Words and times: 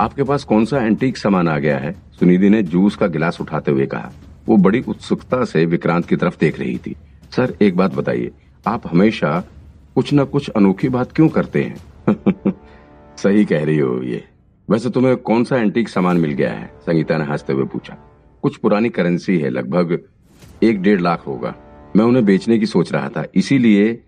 आपके 0.00 0.22
पास 0.22 0.44
कौन 0.44 0.64
सा 0.64 0.78
एंटीक 0.78 1.16
सामान 1.16 1.48
आ 1.48 1.58
गया 1.58 1.78
है? 1.78 1.92
सुनिधि 1.92 2.48
ने 2.48 2.62
जूस 2.62 2.96
का 2.96 3.06
गिलास 3.06 3.40
उठाते 3.40 3.70
हुए 3.70 3.86
कहा। 3.86 4.12
वो 4.46 4.56
बड़ी 4.56 4.80
उत्सुकता 4.80 5.44
से 5.44 5.66
विक्रांत 5.66 6.06
की 6.06 6.16
तरफ़ 6.16 6.36
देख 6.40 6.60
रही 6.60 6.78
थी। 6.78 6.96
सर, 7.36 7.56
एक 7.62 7.76
बात 7.76 7.94
बताइए, 7.94 8.30
आप 8.66 8.82
हमेशा 8.86 9.44
कुछ 9.94 10.14
न 10.14 10.24
कुछ 10.24 10.48
अनोखी 10.48 10.88
बात 10.88 11.12
क्यों 11.12 11.28
करते 11.28 11.62
हैं? 11.62 11.76
सही 13.16 13.44
कह 13.44 13.64
रही 13.64 13.78
हो 13.78 14.02
ये। 14.02 14.24
वैसे 14.70 14.90
तुम्हें 14.90 15.16
कौन 15.16 15.44
सा 15.44 15.56
एंटीक 15.56 15.88
सामान 15.88 16.16
मिल 16.16 16.30
गया 16.30 16.52
है? 16.52 16.66
संगीता 16.66 17.18
ने 17.18 17.24
हँसते 17.24 17.52
हुए 17.52 17.64
पूछा। 17.64 17.96
कुछ 18.42 18.56
पुरानी 18.56 18.88
करेंसी 18.88 19.38
है, 19.38 19.50
लगभग 19.50 19.98
एक 20.62 20.82
डेढ़ 20.82 21.00
लाख 21.00 21.26
होगा। 21.26 21.54
मैं 21.96 22.04
उन्हें 22.04 22.24
बेचने 22.24 22.58
की 22.58 22.66
सोच 22.66 22.92
रहा 22.92 23.08
था, 23.08 23.24
इसीलिए 23.34 24.02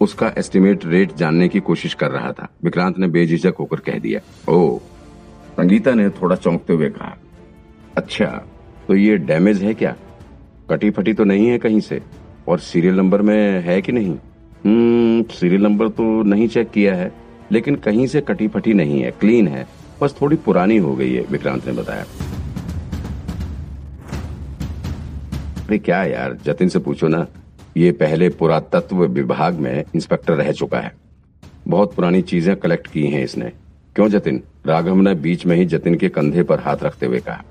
उसका 0.00 0.32
एस्टिमेट 0.38 0.86
रेट 0.86 1.14
जानने 1.14 1.48
की 1.48 1.60
कोशिश 1.60 1.94
कर 1.94 2.10
रहा 2.10 2.32
था। 2.32 2.48
विक्रांत 2.64 2.98
ने 2.98 3.08
बेझिझक 3.08 3.54
होकर 3.60 3.76
कह 3.76 3.98
दिया 3.98 4.52
ओ 4.52 4.78
संगीता 5.56 5.94
ने 5.94 6.08
थोड़ा 6.10 6.36
चौंकते 6.36 6.72
हुए 6.72 6.88
कहा 6.90 7.16
अच्छा 7.96 8.26
तो 8.88 8.94
ये 8.94 9.16
डैमेज 9.16 9.62
है 9.62 9.74
क्या? 9.74 9.94
कटी 10.70 10.90
फटी 10.90 11.12
तो 11.12 11.24
नहीं 11.24 11.46
है 11.48 11.58
कहीं 11.58 11.80
से? 11.80 12.00
और 12.48 12.58
सीरियल 12.58 12.96
नंबर 12.96 13.22
में 13.22 13.62
है 13.62 13.80
कि 13.82 13.92
नहीं? 13.92 14.16
हम्म 14.64 15.22
सीरियल 15.30 15.62
नंबर 15.62 15.88
तो 15.88 16.22
नहीं 16.22 16.48
चेक 16.48 16.70
किया 16.70 16.94
है, 16.94 17.12
लेकिन 17.52 17.76
कहीं 17.76 18.06
से 18.06 18.20
कटी 18.20 18.48
फटी 18.48 18.74
नहीं 18.74 19.00
है, 19.02 19.10
क्लीन 19.10 19.48
है। 19.48 19.66
बस 20.02 20.14
थोड़ी 20.20 20.36
पुरानी 20.36 20.76
हो 20.76 20.94
गई 20.96 21.12
है, 21.14 21.24
विक्रांत 21.30 21.66
ने 21.66 21.72
बताया। 21.72 22.04
अरे 25.66 25.78
क्या 25.78 26.04
यार, 26.04 26.38
जतिन 26.44 26.68
से 26.68 26.78
पूछो 26.78 27.08
ना, 27.08 27.26
ये 27.76 27.92
पहले 27.92 28.28
पुरातत्व 28.28 29.04
विभाग 29.04 29.58
में 29.58 29.84
इंस्पेक्टर 29.94 30.34
रह 30.34 30.52
चुका 30.52 30.80
है। 30.80 30.92
बहुत 31.68 31.94
पुरानी 31.94 32.22
चीज़ें 32.22 32.56
कलेक्ट 32.56 32.86
की 32.86 33.06
हैं 33.06 33.24
इसने। 33.24 33.52
क्यों 33.96 34.08
जतिन? 34.08 34.42
राघव 34.66 34.94
ने 34.94 35.14
बीच 35.14 35.46
में 35.46 35.56
ही 35.56 35.64
जतिन 35.64 35.94
के 35.94 36.08
कंधे 36.08 36.42
पर 36.42 36.60
हाथ 36.60 36.76
रखते 36.82 37.06
हुए 37.06 37.18
कहा। 37.18 37.42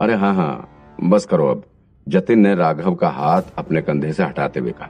अरे 0.00 0.14
हाँ 0.14 0.34
हाँ 0.34 0.68
बस 1.02 1.24
करो 1.24 1.46
अब। 1.46 1.62
जतिन 2.08 2.38
ने 2.38 2.54
राघव 2.54 2.94
का 2.94 3.08
हाथ 3.08 3.42
अपने 3.58 3.82
कंधे 3.82 4.12
से 4.12 4.22
हटाते 4.22 4.60
हुए 4.60 4.70
कहा। 4.70 4.88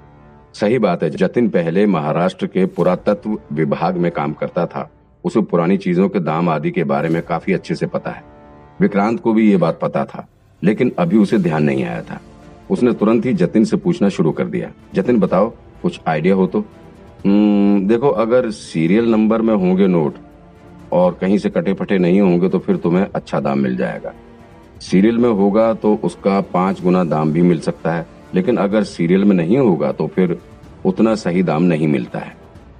सही 0.54 0.78
बात 0.78 1.02
है 1.02 1.10
जतिन 1.10 1.48
पहले 1.48 1.86
महाराष्ट्र 1.86 2.46
के 2.46 2.66
पुरातत्व 2.66 3.38
विभाग 3.52 3.96
में 3.96 4.10
काम 4.12 4.32
करता 4.32 4.66
था। 4.66 4.90
उसे 5.24 5.40
पुरानी 5.40 5.76
चीज़ों 5.76 6.08
के 6.08 6.20
दाम 6.20 6.48
आदि 6.48 6.70
के 6.70 6.84
बारे 6.84 7.08
में 7.08 7.22
काफ़ी 7.22 7.52
अच्छे 7.52 7.74
से 7.74 7.86
पता 7.86 8.10
है। 8.10 8.22
विक्रांत 8.80 9.20
को 9.20 9.32
भी 9.32 9.50
ये 9.50 9.56
बात 9.56 9.78
पता 9.82 10.04
था 10.04 10.26
लेकिन 10.62 10.92
अभी 10.98 11.18
उसे 11.18 11.38
ध्यान 11.38 11.62
नहीं 11.62 11.84
आया 11.84 12.02
था। 12.02 12.20
उसने 12.70 12.92
तुरंत 12.92 13.26
ही 13.26 13.32
जतिन 13.32 13.64
से 13.64 13.76
पूछना 13.76 14.08
शुरू 14.08 14.32
कर 14.32 14.46
दिया। 14.46 14.70
जतिन 14.94 15.20
बताओ 15.20 15.52
कुछ 15.82 16.00
आइडिया 16.06 16.34
हो 16.34 16.46
तो? 16.46 16.60
हम्म, 17.26 17.86
देखो 17.88 18.08
अगर 18.08 18.50
सीरियल 18.50 19.10
नंबर 19.10 19.42
में 19.42 19.54
होंगे 19.54 19.86
नोट 19.86 20.14
और 20.92 21.18
कहीं 21.20 21.38
से 21.38 21.50
कटे 21.50 21.72
फटे 21.72 21.98
नहीं 21.98 22.20
होंगे 22.20 22.48
तो 22.48 22.58
फिर 22.58 22.76
तुम्हें 22.76 23.06
अच्छा 23.06 23.40
दाम 23.40 23.58
मिल 23.58 23.76
जाएगा। 23.76 24.12
सीरियल 24.82 25.18
में 25.18 25.28
होगा 25.30 25.72
तो 25.74 25.94
उसका 26.04 26.40
पाँच 26.52 26.82
गुना 26.82 27.04
दाम 27.04 27.32
भी 27.32 27.42
मिल 27.42 27.60
सकता 27.60 27.92
है, 27.92 28.06
लेकिन 28.34 28.56
अगर 28.56 28.84
सीरियल 28.84 29.24
में 29.24 29.34
नहीं 29.36 29.58
होगा 29.58 29.92
तो 29.92 30.06
फिर 30.06 30.38
उतना 30.84 31.14
सही 31.16 31.42
दाम 31.42 31.62
नहीं 31.64 31.88
मिलता 31.88 32.18
है। 32.18 32.36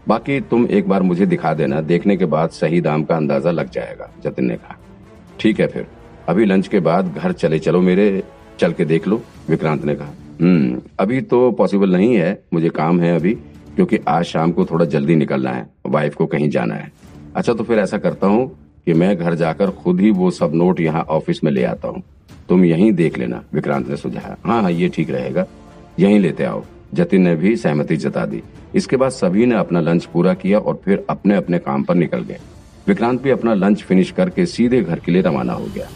बाकी 0.09 0.41
तुम 0.41 0.67
एक 0.67 0.89
बार 0.89 1.03
मुझे 1.03 1.27
दिखा 1.27 1.53
देना, 1.55 1.81
देखने 1.81 2.17
के 2.17 2.25
बाद 2.27 2.51
सही 2.51 2.81
दाम 2.81 3.03
का 3.05 3.17
अंदाज़ा 3.17 3.51
लग 3.51 3.71
जाएगा, 3.71 4.11
जतिन 4.25 4.45
ने 4.45 4.57
कहा। 4.57 4.77
ठीक 5.41 5.61
है 5.61 5.67
फिर, 5.67 5.87
अभी 6.29 6.45
लंच 6.45 6.69
के 6.69 6.81
बाद 6.81 7.13
घर 7.15 7.33
चले 7.33 7.59
चलो 7.59 7.81
मेरे, 7.81 8.23
चल 8.59 8.73
के 8.73 8.85
देख 8.85 9.09
लो, 9.09 9.21
विक्रांत 9.49 9.85
ने 9.85 9.95
कहा। 9.95 10.13
हम्म 10.41 10.81
अभी 11.01 11.21
तो 11.23 11.51
पॉसिबल 11.51 11.93
नहीं 11.93 12.15
है, 12.15 12.43
मुझे 12.55 12.69
काम 12.71 13.01
है 13.01 13.15
अभी, 13.17 13.33
क्योंकि 13.77 13.99
आज 14.09 14.25
शाम 14.25 14.53
को 14.53 14.65
थोड़ा 14.65 14.85
जल्दी 14.87 15.15
निकलना 15.17 15.51
है, 15.51 15.69
वाइफ 15.87 16.15
को 16.15 16.27
कहीं 16.27 16.49
जाना 16.51 16.75
है। 16.75 16.91
अच्छा 17.37 17.53
तो 17.55 17.65
फिर 17.65 17.79
ऐसा 17.79 17.99
करता 17.99 18.27
हूँ 18.27 18.49
कि 18.87 18.93
मैं 18.93 19.17
घर 19.17 19.35
जाकर 19.35 19.71
खुद 19.73 20.01
ही 20.01 20.11
वो 20.11 20.31
सब 20.31 20.55
नोट 20.55 20.81
यहाँ 20.81 21.03
ऑफ़िस 21.11 21.43
में 21.45 21.51
ले 21.53 21.65
आता 21.65 21.89
हूँ। 21.89 22.03
तुम 22.49 22.65
यहीं 22.65 22.93
देख 22.93 23.19
लेना, 23.19 23.43
विक्रांत 23.55 23.89
ने 23.89 23.97
सुझाया। 23.97 24.37
हाँ 24.47 24.61
हाँ 24.63 24.71
ये 24.71 24.89
ठीक 24.89 25.11
रहेगा। 25.11 25.47
यहीं 26.01 26.19
लेते 26.21 26.45
आओ। 26.45 26.65
जतिन 26.95 27.23
ने 27.23 27.35
भी 27.37 27.57
सहमति 27.57 27.97
जता 27.97 28.25
दी। 28.27 28.43
इसके 28.75 28.97
बाद 28.97 29.11
सभी 29.11 29.47
ने 29.47 29.55
अपना 29.55 29.81
लंच 29.81 30.05
पूरा 30.05 30.35
किया 30.35 30.59
और 30.59 30.81
फिर 30.85 31.05
अपने 31.11 31.37
अपने 31.37 31.59
काम 31.59 31.83
पर 31.83 31.95
निकल 31.95 32.23
गए। 32.23 32.39
विक्रांत 32.87 33.23
भी 33.23 33.31
अपना 33.31 33.55
लंच 33.55 33.83
फिनिश 33.83 34.11
करके 34.11 34.47
सीधे 34.47 34.81
घर 34.83 34.99
के 34.99 35.13
लिए 35.13 35.23
रवाना 35.23 35.53
हो 35.53 35.67
गया। 35.75 35.89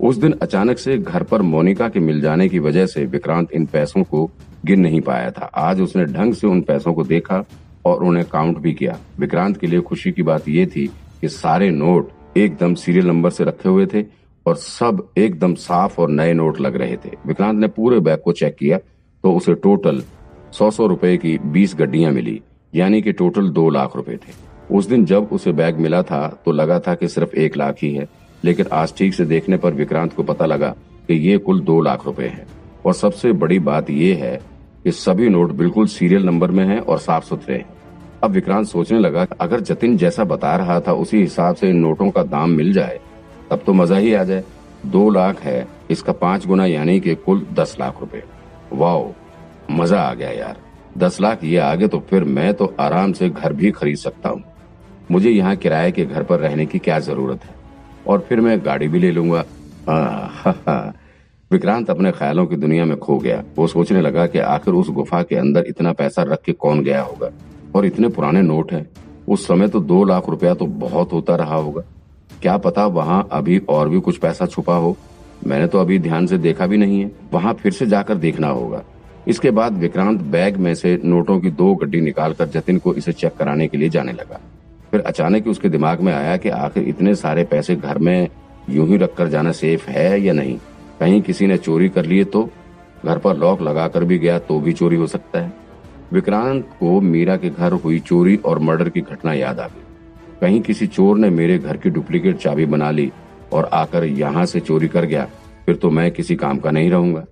उस 0.00 0.16
दिन 0.16 0.34
अचानक 0.42 0.78
से 0.78 0.96
घर 0.98 1.22
पर 1.22 1.42
मोनिका 1.42 1.88
के 1.88 2.00
मिल 2.00 2.20
जाने 2.20 2.48
की 2.48 2.58
वजह 2.58 2.86
से 2.86 3.04
विक्रांत 3.06 3.52
इन 3.52 3.64
पैसों 3.66 4.02
को 4.04 4.30
गिन 4.66 4.80
नहीं 4.80 5.00
पाया 5.00 5.30
था। 5.30 5.50
आज 5.56 5.80
उसने 5.80 6.04
ढंग 6.06 6.34
से 6.34 6.46
उन 6.46 6.60
पैसों 6.62 6.94
को 6.94 7.04
देखा 7.04 7.44
और 7.86 8.04
उन्हें 8.04 8.24
काउंट 8.26 8.58
भी 8.58 8.72
किया। 8.74 8.98
विक्रांत 9.18 9.56
के 9.56 9.66
लिए 9.66 9.80
खुशी 9.82 10.12
की 10.12 10.22
बात 10.22 10.48
यह 10.48 10.66
थी 10.66 10.86
कि 11.20 11.28
सारे 11.28 11.70
नोट 11.70 12.10
एकदम 12.36 12.74
सीरियल 12.74 13.06
नंबर 13.06 13.30
से 13.30 13.44
रखे 13.44 13.68
हुए 13.68 13.86
थे 13.86 14.04
और 14.46 14.56
सब 14.56 15.06
एकदम 15.18 15.54
साफ़ 15.56 16.00
और 16.00 16.10
नए 16.10 16.32
नोट 16.34 16.60
लग 16.60 16.76
रहे 16.76 16.96
थे। 16.96 17.10
विक्रांत 17.26 17.58
ने 17.60 17.68
पूरे 17.68 18.00
बैग 18.00 18.18
को 18.18 18.32
चेक 18.32 18.56
किया 18.56 18.78
तो 19.24 19.32
उसे 19.32 19.54
टोटल 19.56 20.02
सौ 20.52 20.70
सौ 20.70 20.86
रुपए 20.86 21.16
की 21.16 21.36
बीस 21.46 21.74
गड्डियाँ 21.74 22.10
मिली, 22.12 22.40
यानी 22.72 23.00
कि 23.02 23.12
टोटल 23.12 23.48
दो 23.50 23.68
लाख 23.70 23.96
रुपए 23.96 24.16
थे। 24.16 24.32
उस 24.70 24.86
दिन 24.88 25.04
जब 25.04 25.28
उसे 25.32 25.52
बैग 25.52 25.78
मिला 25.78 26.02
था 26.02 26.26
तो 26.44 26.52
लगा 26.52 26.78
था 26.80 26.94
कि 26.94 27.08
सिर्फ़ 27.08 27.36
एक 27.36 27.56
लाख 27.56 27.76
ही 27.82 27.92
है, 27.94 28.06
लेकिन 28.42 28.66
आज 28.72 28.94
ठीक 28.96 29.14
से 29.14 29.24
देखने 29.26 29.56
पर 29.56 29.74
विक्रांत 29.74 30.12
को 30.12 30.22
पता 30.22 30.46
लगा 30.46 30.74
कि 31.08 31.14
ये 31.28 31.38
कुल 31.38 31.60
दो 31.62 31.80
लाख 31.80 32.06
रुपए 32.06 32.26
है। 32.26 32.46
और 32.86 32.94
सबसे 32.94 33.32
बड़ी 33.34 33.58
बात 33.60 33.90
ये 33.90 34.12
है 34.14 34.38
कि 34.86 34.92
सभी 34.92 35.28
नोट 35.28 35.52
बिल्कुल 35.52 35.86
सीरियल 35.88 36.24
नंबर 36.24 36.50
में 36.50 36.64
हैं 36.66 36.78
और 36.80 36.98
साफ़ 36.98 37.24
सुथरे 37.24 37.54
हैं। 37.54 37.64
अब 38.22 38.30
विक्रांत 38.30 38.66
सोचने 38.66 38.98
लगा, 38.98 39.26
अगर 39.40 39.60
जतिन 39.60 39.96
जैसा 39.96 40.24
बता 40.24 40.54
रहा 40.56 40.78
था 40.80 40.92
उसी 40.94 41.20
हिसाब 41.20 41.54
से 41.54 41.70
इन 41.70 41.76
नोटों 41.76 42.10
का 42.10 42.22
दाम 42.24 42.50
मिल 42.50 42.72
जाए, 42.72 43.00
तब 43.50 43.62
तो 43.66 43.72
मज़ा 43.72 43.96
ही 43.96 44.12
आ 44.14 44.22
जाए। 44.24 44.44
दो 44.86 45.08
लाख 45.10 45.40
है, 45.40 45.66
इसका 45.90 46.12
पाँच 46.14 46.46
गुना 46.46 46.66
यानी 46.66 46.98
कि 47.00 47.14
कुल 47.16 47.44
दस 47.52 47.76
लाख 47.80 48.00
रुपए। 48.00 48.22
वाओ, 48.72 49.12
मज़ा 49.70 50.00
आ 50.00 50.12
गया 50.14 50.30
यार। 50.30 50.56
दस 50.98 51.20
लाख 51.20 51.42
ये 51.44 51.56
आगे 51.60 51.88
तो 51.88 51.98
फिर 52.10 52.24
मैं 52.26 52.52
तो 52.54 52.74
आराम 52.80 53.12
से 53.12 53.28
घर 53.30 53.52
भी 53.52 53.70
खरीद 53.70 53.96
सकता 53.96 54.28
हूँ। 54.28 54.42
मुझे 55.10 55.30
यहाँ 55.30 55.56
किराए 55.56 55.90
के 55.92 56.04
घर 56.04 56.22
पर 56.22 56.38
रहने 56.40 56.66
की 56.66 56.78
क्या 56.78 56.98
ज़रूरत 57.00 57.44
है? 57.44 57.54
और 58.06 58.24
फिर 58.28 58.40
मैं 58.40 58.58
गाड़ी 58.66 58.88
भी 58.88 58.98
ले 58.98 59.10
लूँगा। 59.10 59.44
विक्रांत 61.52 61.90
अपने 61.90 62.10
ख्यालों 62.12 62.46
की 62.46 62.56
दुनिया 62.56 62.84
में 62.84 62.98
खो 62.98 63.18
गया। 63.18 63.44
वो 63.56 63.66
सोचने 63.66 64.00
लगा 64.00 64.26
कि 64.26 64.38
आखिर 64.38 64.74
उस 64.74 64.90
गुफा 64.90 65.22
के 65.22 65.36
अंदर 65.36 65.64
इतना 65.68 65.92
पैसा 65.92 66.22
रख 66.22 66.42
के 66.42 66.52
कौन 66.52 66.82
गया 66.82 67.02
होगा? 67.02 67.30
और 67.74 67.86
इतने 67.86 68.08
पुराने 68.08 68.42
नोट 68.42 68.72
हैं। 68.72 68.88
उस 69.28 69.46
समय 69.46 69.68
तो 69.68 69.80
दो 69.80 70.04
लाख 70.04 70.28
रुपया 70.28 70.54
तो 70.54 70.66
बहुत 70.66 71.12
होता 71.12 71.36
रहा 71.36 71.56
होगा। 71.56 71.82
क्या 72.42 72.56
पता 72.56 72.86
वहाँ 72.86 73.28
अभी 73.32 73.58
और 73.58 73.88
भी 73.88 74.00
कुछ 74.00 74.16
पैसा 74.16 74.46
छुपा 74.46 74.74
हो? 74.74 74.96
मैंने 75.46 75.66
तो 75.66 75.78
अभी 75.78 75.98
ध्यान 75.98 76.26
से 76.26 76.38
देखा 76.38 76.66
भी 76.66 76.76
नहीं 76.76 77.00
है। 77.00 77.12
वहाँ 77.32 77.54
फिर 77.54 77.72
से 77.72 77.86
जाकर 77.86 78.14
देखना 78.14 78.48
होगा। 78.48 78.82
इसके 79.28 79.50
बाद 79.50 79.72
विक्रांत 79.72 80.20
बैग 80.20 80.56
में 80.56 80.74
से 80.74 81.00
नोटों 81.04 81.40
की 81.40 81.50
दो 81.50 81.74
गड्डी 81.74 82.00
निकालकर 82.00 82.48
जतिन 82.48 82.78
को 82.78 82.94
इसे 82.94 83.12
चेक 83.12 83.36
कराने 83.36 83.68
के 83.68 83.78
लिए 83.78 83.88
जाने 83.88 84.12
लगा। 84.12 84.40
फिर 84.90 85.00
अचानक 85.00 85.44
ही 85.44 85.50
उसके 85.50 85.68
दिमाग 85.68 86.00
में 86.00 86.12
आया 86.12 86.36
कि 86.36 86.48
आखिर 86.48 86.82
इतने 86.82 87.14
सारे 87.14 87.44
पैसे 87.44 87.76
घर 87.76 87.98
में 87.98 88.28
यूँ 88.70 88.88
ही 88.88 88.96
रखकर 88.96 89.28
जाना 89.28 89.52
सेफ़ 89.52 89.90
है 89.90 90.20
या 90.22 90.32
नहीं। 90.32 90.58
कहीं 91.00 91.20
किसी 91.22 91.46
ने 91.46 91.56
चोरी 91.58 91.88
कर 91.88 92.04
लिए 92.04 92.24
तो 92.24 92.48
घर 93.04 93.18
पर 93.18 93.36
लॉक 93.36 93.62
लगाकर 93.62 94.04
भी 94.04 94.18
गया 94.18 94.38
तो 94.38 94.58
भी 94.60 94.72
चोरी 94.72 94.96
हो 94.96 95.06
सकता 95.06 95.40
है। 95.40 95.52
विक्रांत 96.12 96.68
को 96.80 97.00
मीरा 97.00 97.36
के 97.36 97.50
घर 97.50 97.72
हुई 97.74 97.98
चोरी 98.00 98.36
और 98.36 98.58
मर्डर 98.58 98.88
की 98.88 99.00
घटना 99.00 99.32
याद 99.32 99.60
आ 99.60 99.66
गई। 99.66 99.82
कहीं 100.40 100.60
किसी 100.60 100.86
चोर 100.86 101.18
ने 101.18 101.30
मेरे 101.30 101.58
घर 101.58 101.76
की 101.76 101.90
डुप्लीकेट 101.90 102.36
चाबी 102.36 102.66
बना 102.66 102.90
ली 102.90 103.10
और 103.52 103.68
आकर 103.72 104.04
यहाँ 104.04 104.44
से 104.46 104.60
चोरी 104.60 104.88
कर 104.88 105.04
गया, 105.04 105.24
फिर 105.66 105.76
तो 105.76 105.90
मैं 105.90 106.10
किसी 106.10 106.36
काम 106.36 106.58
का 106.58 106.70
नहीं 106.70 106.90
रहूँगा। 106.90 107.24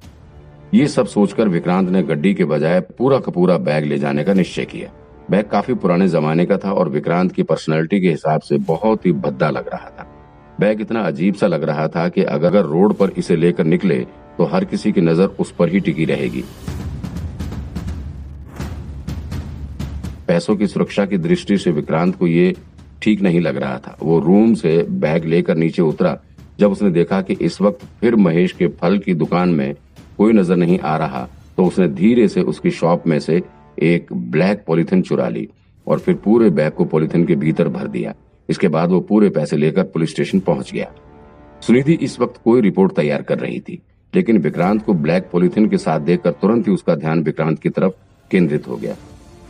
ये 0.75 0.87
सब 0.89 1.07
सोचकर 1.07 1.49
विक्रांत 1.49 1.89
ने 1.89 2.03
गड्डी 2.03 2.35
के 2.35 2.45
बजाय 2.45 2.81
पूरा 2.81 3.19
का 3.19 3.33
पूरा 3.33 3.59
बैग 3.59 3.85
ले 3.85 3.99
जाने 3.99 4.25
का 4.25 4.35
निश्चय 4.35 4.65
किया। 4.65 4.91
बैग 5.31 5.45
काफ़ी 5.45 5.75
पुराने 5.75 6.09
जमाने 6.09 6.47
का 6.47 6.57
था 6.57 6.73
और 6.73 6.89
विक्रांत 6.89 7.33
की 7.33 7.43
पर्सनैलिटी 7.43 8.01
के 8.01 8.11
हिसाब 8.11 8.41
से 8.41 8.59
बहुत 8.65 9.07
ही 9.07 9.13
भद्दा 9.13 9.51
लग 9.51 9.69
रहा 9.69 9.91
था। 9.91 10.11
बैग 10.61 10.81
इतना 10.81 11.01
अजीब 11.03 11.35
सा 11.35 11.47
लग 11.47 11.65
रहा 11.65 11.87
था 11.89 12.09
कि 12.09 12.23
अगर 12.25 12.65
रोड 12.65 12.95
पर 12.95 13.11
इसे 13.19 13.37
लेकर 13.37 13.65
निकले 13.67 13.99
तो 14.39 14.45
हर 14.45 14.65
किसी 14.65 14.93
की 14.93 15.01
नज़र 15.01 15.27
उस 15.41 15.51
पर 15.53 15.69
ही 15.69 15.81
टिकी 15.81 16.05
रहेगी। 16.05 16.45
पैसों 20.29 20.57
की 20.57 20.67
सुरक्षा 20.67 21.05
की 21.07 21.19
दृष्टि 21.19 21.59
से 21.59 21.71
विक्रांत 21.71 22.17
को 22.17 22.27
ये 22.27 22.55
ठीक 23.03 23.23
नहीं 23.23 23.41
लग 23.41 23.57
रहा 23.57 23.79
था। 23.79 23.97
वो 24.03 24.19
रूम 24.21 24.55
से 24.55 24.83
बैग 24.83 25.25
लेकर 25.25 25.57
नीचे 25.57 25.83
उतरा, 25.83 26.17
जब 26.61 26.73
उसने 26.73 26.91
देखा 26.91 27.21
कि 27.23 27.35
इस 27.41 27.61
वक्त 27.61 27.85
फिर 28.01 28.17
महेश 28.17 28.53
के 28.53 28.69
फल 28.81 28.99
की 28.99 29.15
दुकान 29.15 29.49
में 29.51 29.75
कोई 30.19 30.33
नज़र 30.33 30.57
नहीं 30.57 30.79
आ 30.79 30.97
रहा 30.97 31.29
तो 31.57 31.65
उसने 31.65 31.89
धीरे 31.91 32.29
से 32.29 32.41
उसकी 32.43 32.71
शॉप 32.73 33.07
में 33.07 33.19
से 33.21 33.43
एक 33.83 34.13
ब्लैक 34.13 34.65
पॉलिथिन 34.67 35.03
चुरा 35.03 35.29
ली 35.29 35.49
और 35.87 35.99
फिर 35.99 36.15
पूरे 36.15 36.51
बैग 36.51 36.73
को 36.73 36.85
पॉलिथिन 36.85 37.25
के 37.27 37.35
भीतर 37.37 37.69
भर 37.69 37.89
दिया। 37.89 38.15
इसके 38.49 38.69
बाद 38.69 38.91
वो 38.91 39.01
पूरे 39.01 39.29
पैसे 39.29 39.57
लेकर 39.57 39.83
पुलिस 39.83 40.11
स्टेशन 40.11 40.41
पहुँच 40.41 40.73
गया। 40.73 40.93
सुनिधि 41.61 41.93
इस 41.93 42.21
वक्त 42.21 42.41
कोई 42.45 42.61
रिपोर्ट 42.61 42.97
तैयार 42.97 43.23
कर 43.23 43.39
रही 43.39 43.61
थी, 43.61 43.83
लेकिन 44.15 44.39
विक्रांत 44.39 44.85
को 44.85 44.95
ब्लैक 44.95 45.29
पॉलिथिन 45.33 45.69
के 45.69 45.79
साथ 45.79 46.01
देखकर 46.01 46.31
तुरंत 46.31 46.69
ही 46.69 46.73
उसका 46.73 46.95
ध्यान 46.95 47.23
विक्रांत 47.23 47.59
की 47.59 47.69
तरफ़ 47.69 47.93
केंद्रित 48.31 48.69
हो 48.69 48.77
गया। 48.77 48.97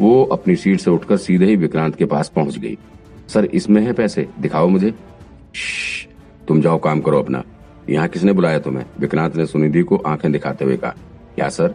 वो 0.00 0.24
अपनी 0.24 0.56
सीट 0.56 0.80
से 0.80 0.90
उठकर 0.90 1.16
सीधे 1.16 1.44
ही 1.44 1.56
विक्रांत 1.56 1.96
के 1.96 2.04
पास 2.04 2.28
पहुँच 2.28 2.58
गई। 2.58 2.78
सर, 3.28 3.44
इसमें 3.44 3.82
है 3.82 3.92
पैसे? 3.92 4.28
दिखाओ 4.40 4.68
मुझे। 4.68 4.94
तुम 6.48 6.60
जाओ 6.60 6.78
काम 6.78 7.00
करो 7.00 7.18
अपना। 7.18 7.42
यहाँ 7.90 8.08
किसने 8.08 8.32
बुलाया 8.32 8.58
तुम्हें? 8.58 8.84
विक्रांत 9.00 9.36
ने 9.36 9.46
सुनिधि 9.46 9.82
को 9.82 9.96
आँखें 9.96 10.32
दिखाते 10.32 10.64
हुए 10.64 10.76
कहा। 10.76 10.94
क्या, 11.34 11.48
सर? 11.48 11.74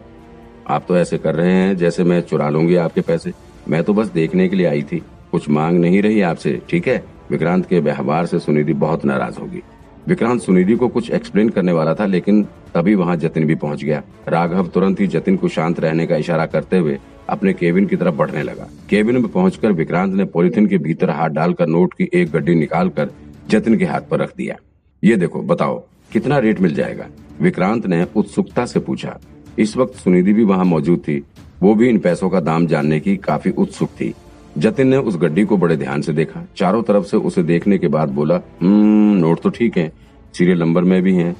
आप 0.68 0.84
तो 0.88 0.96
ऐसे 0.96 1.18
कर 1.18 1.34
रहे 1.34 1.52
हैं 1.52 1.76
जैसे 1.76 2.04
मैं 2.04 2.20
चुरा 2.20 2.48
लूँगी 2.48 2.76
आपके 2.76 3.00
पैसे। 3.00 3.32
मैं 3.68 3.82
तो 3.84 3.94
बस 3.94 4.08
देखने 4.08 4.48
के 4.48 4.56
लिए 4.56 4.66
आई 4.66 4.82
थी। 4.82 5.02
कुछ 5.32 5.48
मांग 5.48 5.78
नहीं 5.78 6.02
रही 6.02 6.20
आपसे, 6.20 6.62
ठीक 6.70 6.88
है? 6.88 7.04
विक्रांत 7.30 7.66
के 7.66 7.80
व्यवहार 7.80 8.26
से 8.26 8.38
सुनिधि 8.38 8.72
बहुत 8.72 9.04
नाराज़ 9.04 9.40
होगी। 9.40 9.62
विक्रांत 10.08 10.40
सुनिधि 10.40 10.74
को 10.74 10.88
कुछ 10.88 11.10
एक्सप्लेन 11.10 11.48
करने 11.48 11.72
वाला 11.72 11.94
था, 11.94 12.06
लेकिन 12.06 12.42
तभी 12.74 12.94
वहाँ 12.94 13.16
जतिन 13.16 13.44
भी 13.44 13.54
पहुँच 13.54 13.84
गया। 13.84 14.02
राघव 14.28 14.66
तुरंत 14.66 15.00
ही 15.00 15.06
जतिन 15.06 15.36
को 15.36 15.48
शांत 15.48 15.80
रहने 15.80 16.06
का 16.06 16.16
इशारा 16.16 16.46
करते 16.46 16.78
हुए 16.78 16.98
अपने 17.28 17.52
केबिन 17.52 17.86
की 17.86 17.96
तरफ़ 17.96 18.14
बढ़ने 18.14 18.42
लगा। 18.42 18.68
केबिन 18.90 19.14
में 19.14 19.28
पहुंचकर 19.28 19.72
विक्रांत 19.72 20.14
ने 20.14 20.24
पॉलिथीन 20.24 20.66
के 20.66 20.78
भीतर 20.78 21.10
हाथ 21.10 21.28
डालकर 21.28 21.66
नोट 21.66 21.94
की 21.94 22.10
एक 22.14 22.30
गड्डी 22.30 22.54
निकालकर 22.54 23.10
जतिन 23.48 23.78
के 23.78 23.84
हाथ 23.84 24.00
पर 24.00 24.18
रख 24.18 24.32
दिया। 24.36 24.56
ये 25.04 25.16
देखो, 25.16 25.42
बताओ, 25.42 25.84
कितना 26.12 26.38
रेट 26.38 26.60
मिल 26.60 26.74
जाएगा? 26.74 27.06
विक्रांत 27.40 27.86
ने 27.86 28.06
उत्सुकता 28.16 28.66
से 28.66 28.80
पूछा। 28.80 29.18
इस 29.58 29.76
वक्त 29.76 29.94
सुनिधि 29.94 30.32
भी 30.32 30.44
वहाँ 30.44 30.64
मौजूद 30.64 30.98
थी। 30.98 31.22
वो 31.62 31.74
भी 31.74 31.88
इन 31.88 31.98
पैसों 31.98 32.30
का 32.30 32.40
दाम 32.40 32.66
जानने 32.66 33.00
की 33.00 33.16
काफ़ी 33.16 33.50
उत्सुक 33.50 33.88
थी। 33.88 34.14
जतिन 34.58 34.88
ने 34.88 34.96
उस 34.96 35.16
गड्डी 35.16 35.44
को 35.44 35.56
बड़े 35.56 35.76
ध्यान 35.76 36.02
से 36.02 36.12
देखा। 36.12 36.44
चारों 36.56 36.82
तरफ़ 36.82 37.04
से 37.04 37.16
उसे 37.16 37.42
देखने 37.42 37.78
के 37.78 37.88
बाद 37.88 38.08
बोला 38.08 38.40
हम्म 38.62 39.16
नोट 39.16 39.40
तो 39.40 39.50
ठीक 39.50 39.76
है। 39.78 39.92
सीरियल 40.34 40.60
नंबर 40.60 40.84
में 40.84 41.00
भी 41.02 41.14
है। 41.14 41.34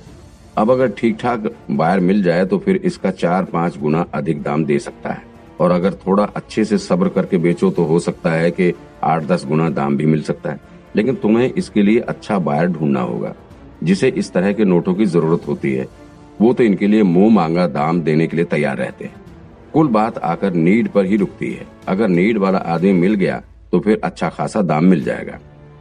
अब 0.58 0.70
अगर 0.70 0.88
ठीक 0.88 1.16
ठाक 1.20 1.50
बायर 1.70 2.00
मिल 2.00 2.22
जाए 2.22 2.44
तो 2.46 2.58
फिर 2.58 2.76
इसका 2.76 3.10
चार 3.12 3.44
पाँच 3.44 3.78
गुना 3.78 4.04
अधिक 4.14 4.42
दाम 4.42 4.64
दे 4.64 4.78
सकता 4.78 5.10
है। 5.10 5.22
और 5.60 5.70
अगर 5.70 5.94
थोड़ा 6.06 6.24
अच्छे 6.26 6.64
से 6.64 6.78
सब्र 6.78 7.08
करके 7.08 7.38
बेचो 7.38 7.70
तो 7.70 7.84
हो 7.84 7.98
सकता 7.98 8.30
है 8.30 8.50
कि 8.50 8.72
आठ 9.04 9.24
दस 9.24 9.44
गुना 9.46 9.68
दाम 9.70 9.96
भी 9.96 10.06
मिल 10.06 10.22
सकता 10.22 10.50
है। 10.50 10.60
लेकिन 10.96 11.14
तुम्हें 11.14 11.52
इसके 11.52 11.82
लिए 11.82 11.98
अच्छा 12.00 12.38
बायर 12.38 12.66
ढूंढना 12.66 13.00
होगा, 13.00 13.34
जिसे 13.84 14.08
इस 14.08 14.32
तरह 14.32 14.52
के 14.52 14.64
नोटों 14.64 14.94
की 14.94 15.04
ज़रूरत 15.06 15.46
होती 15.48 15.72
है। 15.72 15.86
वो 16.40 16.52
तो 16.52 16.64
इनके 16.64 16.86
लिए 16.86 17.02
मुँह 17.02 17.34
मांगा 17.34 17.66
दाम 17.68 18.00
देने 18.00 18.26
के 18.26 18.36
लिए 18.36 18.46
तैयार 18.46 18.76
रहते 18.76 19.04
हैं। 19.04 19.14
कुल 19.72 19.88
बात 19.88 20.18
आकर 20.18 20.54
नीड 20.54 20.88
पर 20.88 21.04
ही 21.04 21.16
रुकती 21.16 21.50
है। 21.52 21.66
अगर 21.88 22.08
नीड 22.08 22.38
वाला 22.38 22.58
आदमी 22.58 22.92
मिल 22.92 23.14
गया 23.14 23.42
तो 23.72 23.80
फिर 23.80 24.00
अच्छा 24.04 24.28
खासा 24.28 24.62
दाम 24.62 24.84
मिल 24.84 25.02
जाएगा। 25.04 25.38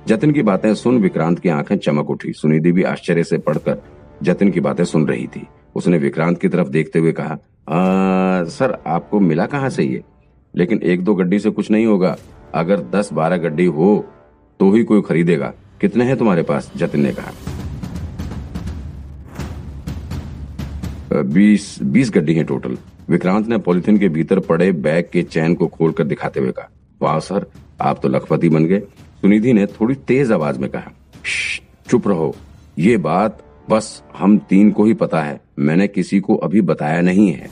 जतिन 0.07 0.31
की 0.31 0.41
बातें 0.41 0.73
सुन 0.75 0.97
विक्रांत 0.97 1.39
की 1.39 1.49
आँखें 1.49 1.77
चमक 1.77 2.09
उठी। 2.09 2.33
सुनिधि 2.33 2.71
भी 2.71 2.83
आश्चर्य 2.85 3.23
से 3.23 3.37
पढ़कर 3.37 3.81
जतिन 4.23 4.51
की 4.51 4.59
बातें 4.59 4.83
सुन 4.85 5.07
रही 5.07 5.27
थी। 5.27 5.45
उसने 5.75 5.97
विक्रांत 5.97 6.39
की 6.41 6.47
तरफ़ 6.47 6.69
देखते 6.69 6.99
हुए 6.99 7.11
कहा 7.11 7.33
आ, 7.69 8.43
सर 8.45 8.77
आपको 8.87 9.19
मिला 9.19 9.45
कहाँ 9.45 9.69
से 9.69 9.83
ये? 9.83 10.01
लेकिन 10.53 10.79
एक 10.83 11.03
दो 11.03 11.15
गड्डी 11.15 11.39
से 11.39 11.49
कुछ 11.49 11.71
नहीं 11.71 11.85
होगा। 11.85 12.15
अगर 12.55 12.79
दस 12.91 13.09
बारह 13.13 13.37
गड्डी 13.37 13.65
हो 13.67 14.05
तो 14.59 14.71
ही 14.73 14.83
कोई 14.83 15.01
खरीदेगा। 15.01 15.53
कितने 15.81 16.05
हैं 16.05 16.17
तुम्हारे 16.17 16.43
पास? 16.43 16.71
जतिन 16.75 17.01
ने 17.01 17.11
कहा 17.11 17.31
बीस 21.23 21.77
बीस 21.83 22.11
गड्डी 22.11 22.33
है 22.33 22.43
टोटल। 22.43 22.77
विक्रांत 23.09 23.47
ने 23.47 23.57
पॉलिथिन 23.57 23.97
के 23.97 24.07
भीतर 24.09 24.39
पड़े 24.39 24.71
बैग 24.71 25.09
के 25.13 25.23
चैन 25.23 25.55
को 25.55 25.67
खोलकर 25.67 26.03
दिखाते 26.03 26.39
हुए 26.39 26.51
कहा, 26.51 26.69
वाह 27.01 27.19
सर, 27.19 27.45
आप 27.81 27.99
तो 28.03 28.09
लखपति 28.09 28.49
बन 28.49 28.65
गए। 28.65 28.79
सुनिधि 29.21 29.53
ने 29.53 29.65
थोड़ी 29.65 29.95
तेज 30.07 30.31
आवाज़ 30.31 30.59
में 30.59 30.69
कहा 30.69 30.91
चुप 31.89 32.07
रहो। 32.07 32.35
ये 32.79 32.97
बात 32.97 33.43
बस 33.69 34.03
हम 34.17 34.37
तीन 34.39 34.71
को 34.71 34.85
ही 34.85 34.93
पता 34.93 35.21
है। 35.21 35.39
मैंने 35.59 35.87
किसी 35.87 36.19
को 36.19 36.35
अभी 36.35 36.61
बताया 36.61 37.01
नहीं 37.01 37.31
है। 37.31 37.49